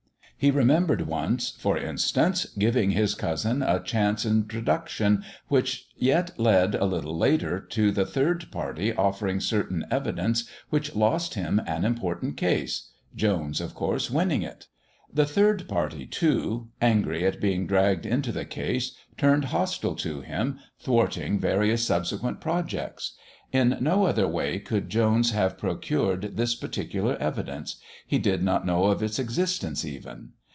[0.43, 6.85] He remembered once, for instance, giving his cousin a chance introduction which yet led, a
[6.85, 12.89] little later, to the third party offering certain evidence which lost him an important case
[13.15, 14.65] Jones, of course, winning it.
[15.13, 20.57] The third party, too, angry at being dragged into the case, turned hostile to him,
[20.79, 23.15] thwarting various subsequent projects.
[23.51, 27.75] In no other way could Jones have procured this particular evidence;
[28.07, 30.29] he did not know of its existence even.